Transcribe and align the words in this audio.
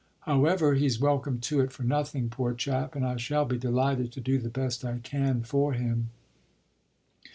"However, 0.21 0.73
he's 0.73 0.99
welcome 0.99 1.37
to 1.41 1.59
it 1.59 1.71
for 1.71 1.83
nothing, 1.83 2.29
poor 2.29 2.55
chap, 2.55 2.95
and 2.95 3.05
I 3.05 3.17
shall 3.17 3.45
be 3.45 3.59
delighted 3.59 4.11
to 4.13 4.19
do 4.19 4.39
the 4.39 4.49
best 4.49 4.83
I 4.83 4.97
can 4.97 5.43
for 5.43 5.73
him." 5.73 6.09